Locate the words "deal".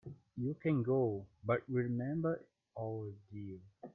3.31-3.59